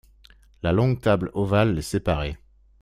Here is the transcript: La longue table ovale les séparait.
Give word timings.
La 0.63 0.71
longue 0.71 0.99
table 0.99 1.29
ovale 1.35 1.75
les 1.75 1.83
séparait. 1.83 2.39